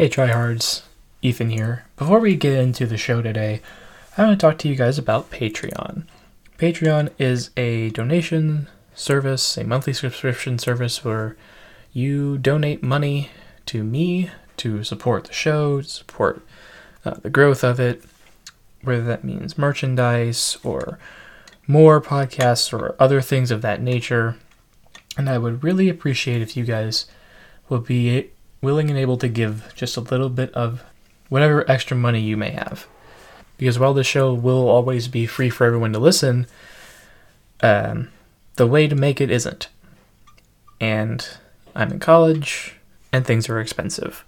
[0.00, 0.80] Hey, tryhards.
[1.20, 1.84] Ethan here.
[1.98, 3.60] Before we get into the show today,
[4.16, 6.04] I want to talk to you guys about Patreon.
[6.56, 11.36] Patreon is a donation service, a monthly subscription service where
[11.92, 13.28] you donate money
[13.66, 16.40] to me to support the show, support
[17.04, 18.02] uh, the growth of it,
[18.82, 20.98] whether that means merchandise or
[21.66, 24.36] more podcasts or other things of that nature.
[25.18, 27.04] And I would really appreciate if you guys
[27.68, 28.30] would be
[28.62, 30.82] willing and able to give just a little bit of
[31.28, 32.86] whatever extra money you may have.
[33.56, 36.46] Because while the show will always be free for everyone to listen,
[37.62, 38.10] um,
[38.56, 39.68] the way to make it isn't.
[40.80, 41.26] And
[41.74, 42.76] I'm in college,
[43.12, 44.24] and things are expensive.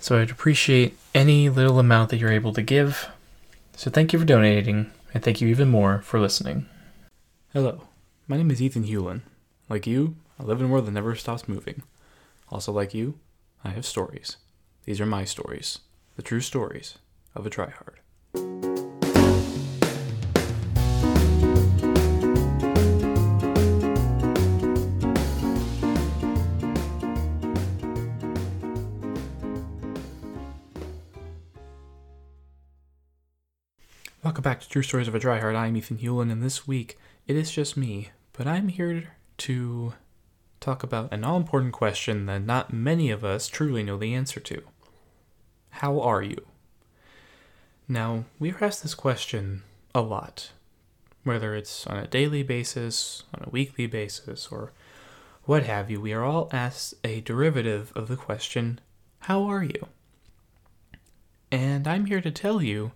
[0.00, 3.08] So I'd appreciate any little amount that you're able to give.
[3.76, 6.66] So thank you for donating, and thank you even more for listening.
[7.52, 7.82] Hello,
[8.28, 9.22] my name is Ethan Hewlin.
[9.68, 11.82] Like you, I live in a world that never stops moving.
[12.50, 13.18] Also, like you,
[13.64, 14.36] I have stories.
[14.84, 15.80] These are my stories,
[16.16, 16.98] the true stories
[17.34, 17.96] of a tryhard.
[34.22, 35.54] Welcome back to True Stories of a Tryhard.
[35.54, 39.94] I'm Ethan Hewlin, and this week it is just me, but I'm here to
[40.64, 44.40] talk about an all important question that not many of us truly know the answer
[44.40, 44.62] to
[45.70, 46.46] How are you?
[47.86, 49.62] Now, we are asked this question
[49.94, 50.52] a lot,
[51.22, 54.72] whether it's on a daily basis, on a weekly basis, or
[55.44, 56.00] what have you.
[56.00, 58.80] We are all asked a derivative of the question
[59.20, 59.88] How are you?
[61.52, 62.92] And I'm here to tell you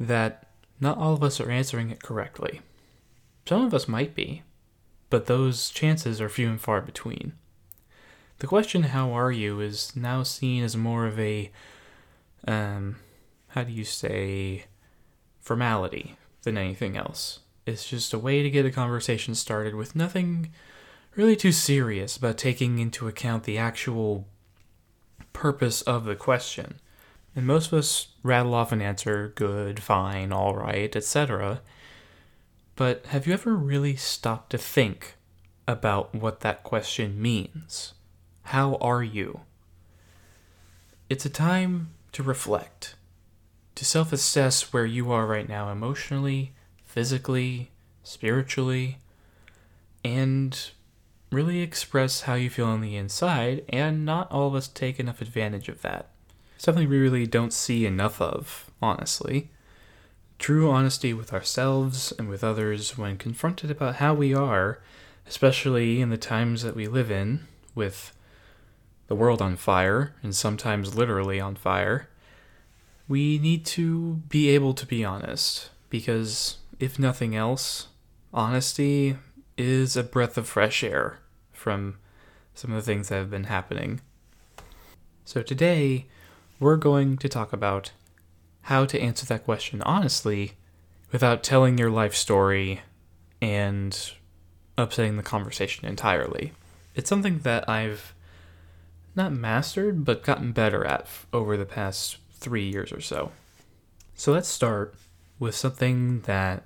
[0.00, 0.48] that
[0.80, 2.62] not all of us are answering it correctly.
[3.46, 4.42] Some of us might be,
[5.10, 7.34] but those chances are few and far between.
[8.38, 11.50] The question, how are you, is now seen as more of a,
[12.48, 12.96] um,
[13.48, 14.64] how do you say,
[15.40, 17.40] formality than anything else.
[17.66, 20.50] It's just a way to get a conversation started with nothing
[21.14, 24.26] really too serious about taking into account the actual
[25.32, 26.80] purpose of the question.
[27.36, 31.60] And most of us rattle off an answer good, fine, all right, etc.
[32.80, 35.16] But have you ever really stopped to think
[35.68, 37.92] about what that question means?
[38.44, 39.40] How are you?
[41.10, 42.94] It's a time to reflect,
[43.74, 46.54] to self assess where you are right now emotionally,
[46.86, 47.70] physically,
[48.02, 48.96] spiritually,
[50.02, 50.70] and
[51.30, 55.20] really express how you feel on the inside, and not all of us take enough
[55.20, 56.08] advantage of that.
[56.56, 59.50] Something we really don't see enough of, honestly.
[60.40, 64.80] True honesty with ourselves and with others when confronted about how we are,
[65.26, 68.16] especially in the times that we live in, with
[69.06, 72.08] the world on fire, and sometimes literally on fire,
[73.06, 77.88] we need to be able to be honest, because if nothing else,
[78.32, 79.18] honesty
[79.58, 81.18] is a breath of fresh air
[81.52, 81.98] from
[82.54, 84.00] some of the things that have been happening.
[85.26, 86.06] So today,
[86.58, 87.92] we're going to talk about
[88.62, 90.52] how to answer that question honestly
[91.12, 92.80] without telling your life story
[93.42, 94.12] and
[94.76, 96.52] upsetting the conversation entirely.
[96.94, 98.14] It's something that I've
[99.16, 103.32] not mastered, but gotten better at over the past three years or so.
[104.14, 104.94] So let's start
[105.38, 106.64] with something that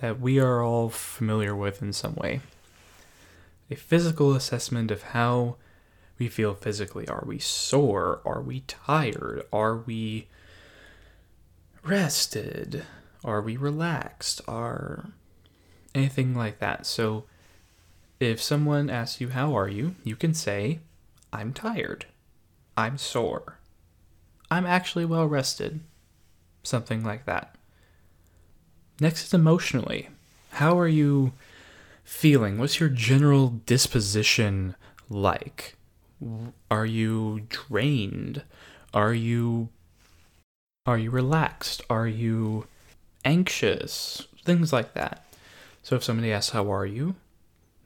[0.00, 2.40] that we are all familiar with in some way.
[3.70, 5.56] A physical assessment of how
[6.18, 7.08] we feel physically.
[7.08, 8.20] Are we sore?
[8.24, 9.44] Are we tired?
[9.52, 10.26] Are we
[11.84, 12.84] rested?
[13.24, 14.40] Are we relaxed?
[14.48, 15.10] Are
[15.94, 16.86] anything like that.
[16.86, 17.24] So
[18.20, 19.94] if someone asks you, How are you?
[20.02, 20.80] you can say,
[21.32, 22.06] I'm tired.
[22.76, 23.58] I'm sore.
[24.50, 25.80] I'm actually well rested.
[26.62, 27.54] Something like that.
[29.00, 30.08] Next is emotionally.
[30.50, 31.32] How are you
[32.04, 32.58] feeling?
[32.58, 34.76] What's your general disposition
[35.08, 35.76] like?
[36.70, 38.42] Are you drained?
[38.92, 39.68] Are you
[40.86, 41.82] are you relaxed?
[41.88, 42.66] Are you
[43.24, 44.26] anxious?
[44.44, 45.24] Things like that.
[45.82, 47.14] So if somebody asks how are you,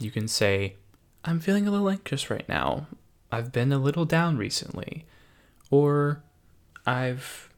[0.00, 0.76] you can say
[1.24, 2.86] I'm feeling a little anxious right now.
[3.32, 5.06] I've been a little down recently.
[5.70, 6.22] Or
[6.86, 7.50] I've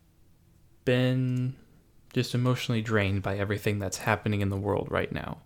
[0.85, 1.57] been
[2.15, 5.39] just emotionally drained by everything that's happening in the world right now.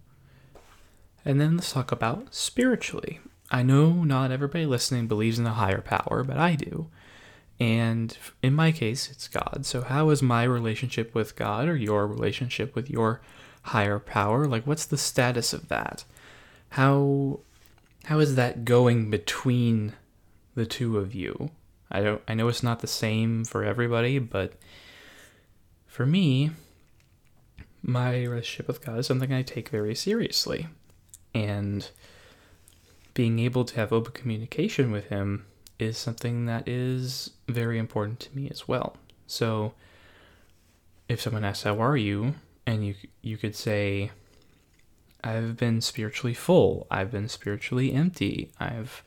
[1.25, 3.19] And then let's talk about spiritually.
[3.50, 6.88] I know not everybody listening believes in a higher power, but I do.
[7.61, 9.67] And in my case, it's God.
[9.67, 13.21] So, how is my relationship with God or your relationship with your
[13.62, 14.47] higher power?
[14.47, 16.05] Like, what's the status of that?
[16.71, 17.41] How
[18.05, 19.93] how is that going between
[20.55, 21.51] the two of you?
[21.91, 24.55] I don't I know it's not the same for everybody, but
[25.87, 26.53] for me,
[27.83, 30.69] my relationship with God is something I take very seriously.
[31.35, 31.91] And
[33.12, 35.45] being able to have open communication with him
[35.81, 38.97] is something that is very important to me as well.
[39.27, 39.75] So
[41.09, 42.35] if someone asks how are you
[42.67, 44.11] and you you could say
[45.23, 48.50] I've been spiritually full, I've been spiritually empty.
[48.59, 49.03] I've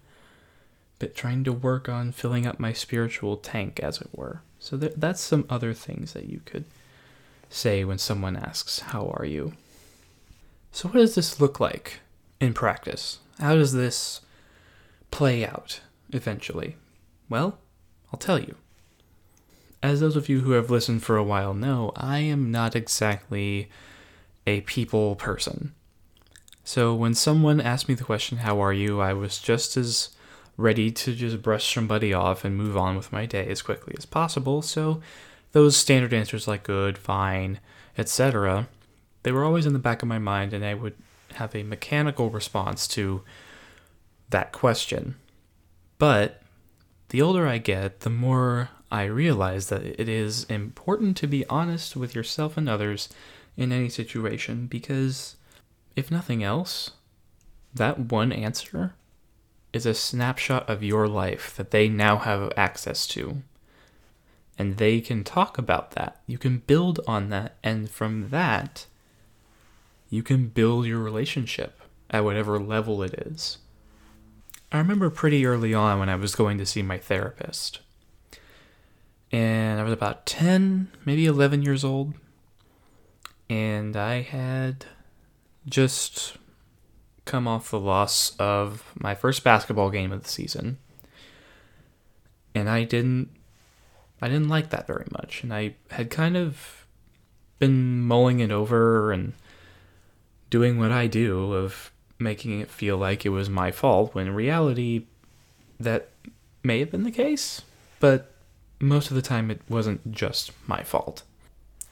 [0.99, 4.41] been trying to work on filling up my spiritual tank as it were.
[4.59, 6.65] So th- that's some other things that you could
[7.49, 9.53] say when someone asks how are you.
[10.71, 11.99] So what does this look like
[12.39, 13.19] in practice?
[13.39, 14.21] How does this
[15.11, 15.81] play out
[16.15, 16.75] eventually?
[17.29, 17.59] Well,
[18.11, 18.55] I'll tell you.
[19.81, 23.69] As those of you who have listened for a while know, I am not exactly
[24.47, 25.73] a people person.
[26.63, 29.01] So when someone asked me the question, How are you?
[29.01, 30.09] I was just as
[30.55, 34.05] ready to just brush somebody off and move on with my day as quickly as
[34.05, 34.61] possible.
[34.61, 35.01] So
[35.51, 37.59] those standard answers like good, fine,
[37.97, 38.67] etc.,
[39.23, 40.95] they were always in the back of my mind, and I would
[41.35, 43.23] have a mechanical response to
[44.29, 45.15] that question.
[46.03, 46.41] But
[47.11, 51.95] the older I get, the more I realize that it is important to be honest
[51.95, 53.07] with yourself and others
[53.55, 55.37] in any situation because,
[55.95, 56.91] if nothing else,
[57.73, 58.95] that one answer
[59.71, 63.41] is a snapshot of your life that they now have access to.
[64.59, 66.19] And they can talk about that.
[66.27, 67.55] You can build on that.
[67.63, 68.87] And from that,
[70.09, 71.79] you can build your relationship
[72.09, 73.59] at whatever level it is.
[74.73, 77.79] I remember pretty early on when I was going to see my therapist.
[79.31, 82.15] And I was about 10, maybe 11 years old.
[83.51, 84.87] And I had
[85.67, 86.37] just
[87.25, 90.79] come off the loss of my first basketball game of the season.
[92.55, 93.29] And I didn't
[94.21, 95.43] I didn't like that very much.
[95.43, 96.87] And I had kind of
[97.59, 99.33] been mulling it over and
[100.49, 101.92] doing what I do of
[102.23, 105.05] making it feel like it was my fault when in reality
[105.79, 106.09] that
[106.63, 107.61] may have been the case,
[107.99, 108.31] but
[108.79, 111.23] most of the time it wasn't just my fault.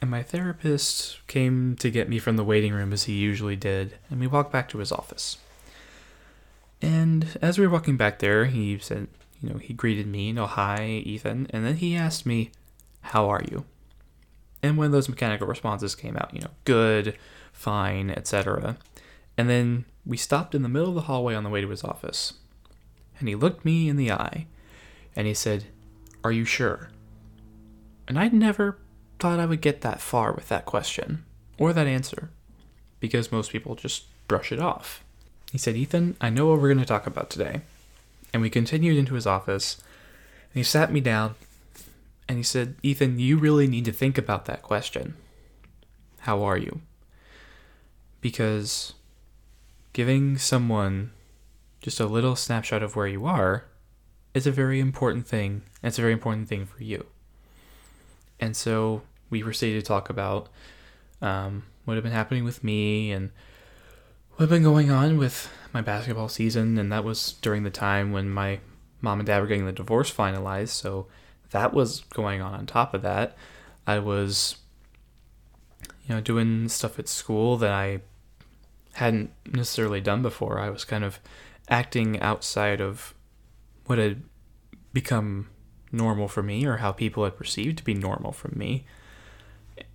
[0.00, 3.98] And my therapist came to get me from the waiting room as he usually did,
[4.10, 5.36] and we walked back to his office.
[6.80, 9.06] And as we were walking back there, he said,
[9.40, 12.50] you know, he greeted me, you know, hi, Ethan, and then he asked me,
[13.02, 13.64] how are you?
[14.62, 17.16] And of those mechanical responses came out, you know, good,
[17.52, 18.76] fine, etc.
[19.36, 21.84] And then we stopped in the middle of the hallway on the way to his
[21.84, 22.34] office.
[23.18, 24.46] And he looked me in the eye
[25.14, 25.64] and he said,
[26.24, 26.90] Are you sure?
[28.08, 28.78] And I never
[29.18, 31.24] thought I would get that far with that question
[31.58, 32.30] or that answer
[32.98, 35.04] because most people just brush it off.
[35.52, 37.60] He said, Ethan, I know what we're going to talk about today.
[38.32, 39.76] And we continued into his office
[40.52, 41.34] and he sat me down
[42.28, 45.14] and he said, Ethan, you really need to think about that question.
[46.20, 46.80] How are you?
[48.22, 48.94] because
[49.92, 51.12] giving someone
[51.80, 53.66] just a little snapshot of where you are
[54.34, 55.62] is a very important thing.
[55.82, 57.06] And it's a very important thing for you.
[58.40, 60.48] And so we proceeded to talk about
[61.20, 63.30] um, what had been happening with me and
[64.32, 66.78] what had been going on with my basketball season.
[66.78, 68.60] And that was during the time when my
[69.00, 70.68] mom and dad were getting the divorce finalized.
[70.68, 71.06] So
[71.50, 73.36] that was going on on top of that.
[73.86, 74.56] I was,
[76.06, 78.00] you know, doing stuff at school that I
[78.94, 80.58] hadn't necessarily done before.
[80.58, 81.18] I was kind of
[81.68, 83.14] acting outside of
[83.86, 84.22] what had
[84.92, 85.48] become
[85.90, 88.84] normal for me or how people had perceived to be normal from me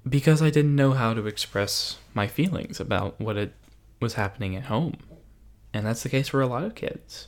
[0.08, 3.54] because I didn't know how to express my feelings about what it
[4.00, 4.98] was happening at home.
[5.74, 7.28] And that's the case for a lot of kids.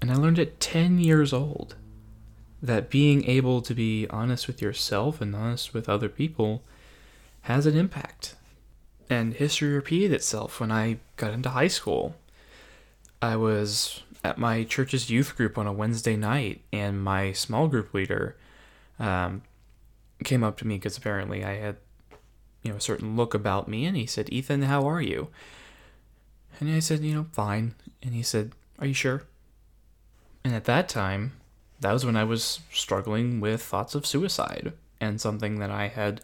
[0.00, 1.76] And I learned at 10 years old
[2.62, 6.62] that being able to be honest with yourself and honest with other people
[7.42, 8.34] has an impact
[9.10, 12.14] and history repeated itself when I got into high school.
[13.20, 17.92] I was at my church's youth group on a Wednesday night, and my small group
[17.92, 18.36] leader
[18.98, 19.42] um,
[20.24, 21.76] came up to me because apparently I had,
[22.62, 25.28] you know, a certain look about me, and he said, "Ethan, how are you?"
[26.60, 29.24] And I said, "You know, fine." And he said, "Are you sure?"
[30.44, 31.32] And at that time,
[31.80, 36.22] that was when I was struggling with thoughts of suicide and something that I had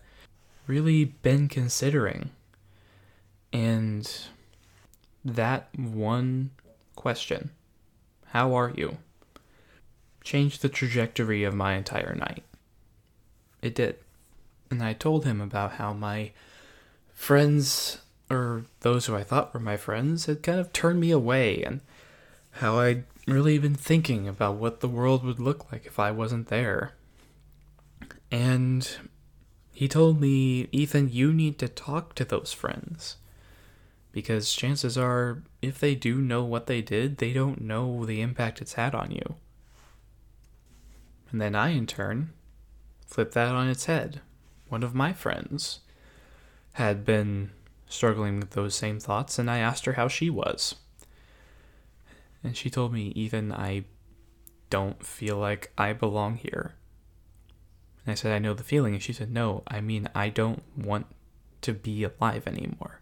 [0.67, 2.31] really been considering
[3.53, 4.11] and
[5.25, 6.51] that one
[6.97, 7.51] question,
[8.27, 8.99] how are you,
[10.23, 12.45] changed the trajectory of my entire night.
[13.63, 13.97] It did.
[14.71, 16.33] And I told him about how my
[17.13, 17.99] friends,
[18.31, 21.81] or those who I thought were my friends, had kind of turned me away, and
[22.53, 26.49] how I'd really been thinking about what the world would look like if I wasn't
[26.49, 26.93] there.
[28.31, 28.89] And
[29.73, 33.17] he told me, Ethan, you need to talk to those friends.
[34.13, 38.61] Because chances are, if they do know what they did, they don't know the impact
[38.61, 39.37] it's had on you.
[41.31, 42.31] And then I, in turn,
[43.07, 44.21] flipped that on its head.
[44.69, 45.81] One of my friends
[46.75, 47.51] had been
[47.87, 50.77] struggling with those same thoughts, and I asked her how she was.
[52.43, 53.85] And she told me, Ethan, I
[54.71, 56.75] don't feel like I belong here.
[58.05, 58.95] And I said, I know the feeling.
[58.95, 61.07] And she said, No, I mean, I don't want
[61.63, 63.00] to be alive anymore.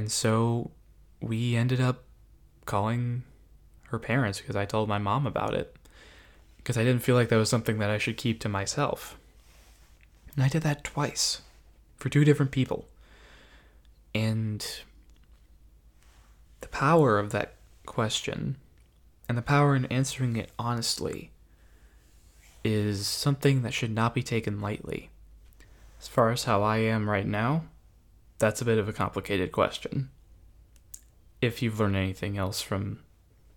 [0.00, 0.70] And so
[1.20, 2.04] we ended up
[2.64, 3.22] calling
[3.88, 5.76] her parents because I told my mom about it.
[6.56, 9.18] Because I didn't feel like that was something that I should keep to myself.
[10.34, 11.42] And I did that twice
[11.98, 12.88] for two different people.
[14.14, 14.66] And
[16.62, 18.56] the power of that question
[19.28, 21.30] and the power in answering it honestly
[22.64, 25.10] is something that should not be taken lightly.
[26.00, 27.64] As far as how I am right now,
[28.40, 30.10] that's a bit of a complicated question.
[31.40, 33.00] If you've learned anything else from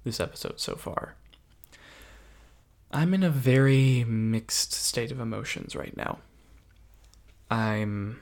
[0.03, 1.15] this episode so far,
[2.91, 6.19] I'm in a very mixed state of emotions right now.
[7.49, 8.21] I'm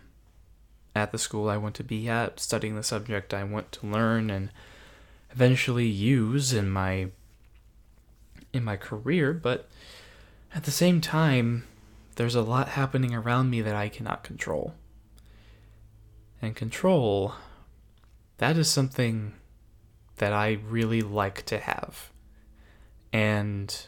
[0.96, 4.30] at the school I want to be at, studying the subject I want to learn
[4.30, 4.52] and
[5.32, 7.08] eventually use in my
[8.54, 9.68] in my career, but
[10.54, 11.66] at the same time,
[12.18, 14.74] there's a lot happening around me that I cannot control.
[16.42, 17.34] And control,
[18.38, 19.34] that is something
[20.18, 22.12] that I really like to have.
[23.14, 23.86] And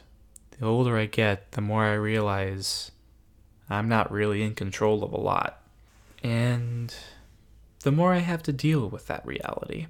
[0.60, 2.92] the older I get, the more I realize
[3.70, 5.62] I'm not really in control of a lot.
[6.22, 6.94] And
[7.82, 9.88] the more I have to deal with that reality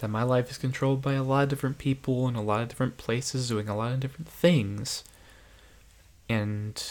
[0.00, 2.68] that my life is controlled by a lot of different people in a lot of
[2.68, 5.04] different places doing a lot of different things.
[6.28, 6.82] And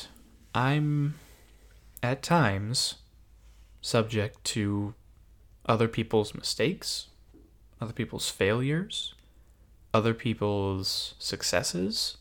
[0.56, 1.16] I'm
[2.02, 2.96] at times
[3.84, 4.96] subject to
[5.66, 7.08] other people's mistakes,
[7.80, 9.14] other people's failures,
[9.94, 12.18] other people's successes.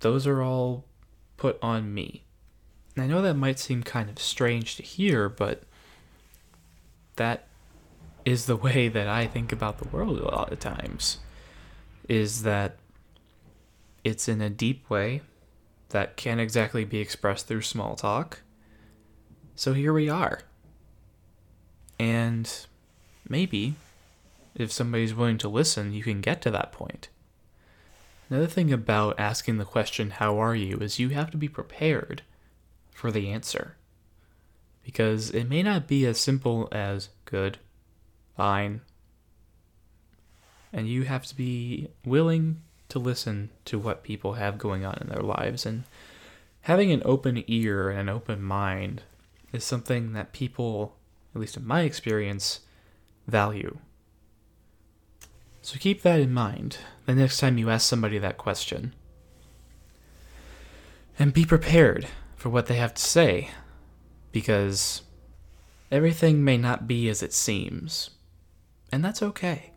[0.00, 0.84] Those are all
[1.36, 2.24] put on me.
[2.96, 5.62] And I know that might seem kind of strange to hear, but
[7.16, 7.46] that
[8.24, 11.18] is the way that I think about the world a lot of times.
[12.08, 12.76] Is that
[14.04, 15.20] it's in a deep way
[15.90, 18.40] that can't exactly be expressed through small talk.
[19.54, 20.40] So here we are.
[21.98, 22.50] And
[23.28, 23.74] maybe,
[24.54, 27.08] if somebody's willing to listen, you can get to that point.
[28.28, 30.78] Another thing about asking the question, How are you?
[30.78, 32.22] is you have to be prepared
[32.90, 33.76] for the answer.
[34.82, 37.58] Because it may not be as simple as good,
[38.36, 38.80] fine.
[40.72, 45.08] And you have to be willing to listen to what people have going on in
[45.08, 45.66] their lives.
[45.66, 45.84] And
[46.62, 49.02] having an open ear and an open mind
[49.52, 50.96] is something that people,
[51.34, 52.60] at least in my experience,
[53.26, 53.78] value.
[55.60, 58.94] So keep that in mind the next time you ask somebody that question.
[61.18, 63.50] And be prepared for what they have to say,
[64.32, 65.02] because
[65.90, 68.10] everything may not be as it seems
[68.92, 69.72] and that's okay.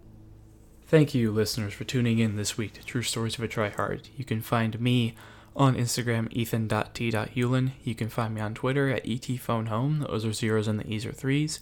[0.87, 4.09] Thank you, listeners, for tuning in this week to True Stories of a Tryhard.
[4.17, 5.15] You can find me
[5.55, 7.71] on Instagram, ethan.t.hewlin.
[7.83, 10.07] You can find me on Twitter at etphonehome.
[10.07, 11.59] Those are zeros and the e's are threes.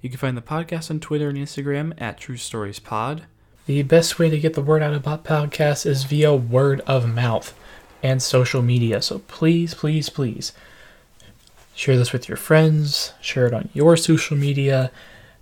[0.00, 3.24] You can find the podcast on Twitter and Instagram at True Stories Pod.
[3.66, 7.54] The best way to get the word out about podcasts is via word of mouth
[8.02, 9.02] and social media.
[9.02, 10.52] So please, please, please
[11.74, 14.90] share this with your friends, share it on your social media,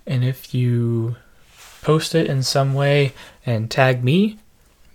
[0.06, 1.16] and if you
[1.82, 3.12] post it in some way
[3.44, 4.38] and tag me,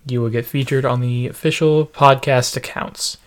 [0.06, 3.18] you will get featured on the official podcast accounts.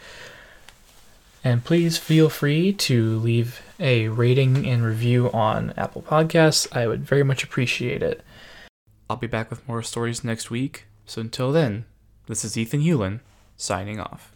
[1.42, 6.74] And please feel free to leave a rating and review on Apple Podcasts.
[6.74, 8.22] I would very much appreciate it.
[9.10, 10.86] I'll be back with more stories next week.
[11.04, 11.84] So until then,
[12.26, 13.20] this is Ethan Hewlin
[13.56, 14.33] signing off.